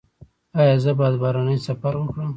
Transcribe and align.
ایا 0.59 0.75
زه 0.83 0.91
باید 0.99 1.15
بهرنی 1.21 1.57
سفر 1.67 1.93
وکړم؟ 1.97 2.29